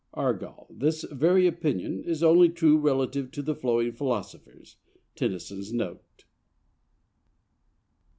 Argal. 0.15 0.65
This 0.71 1.03
very 1.11 1.45
opinion 1.45 2.03
is 2.03 2.23
only 2.23 2.49
true 2.49 2.75
relatively 2.75 3.29
to 3.33 3.43
the 3.43 3.53
flowing 3.53 3.91
philosophers. 3.91 4.77
(Tennyson's 5.13 5.71
note.) 5.71 6.25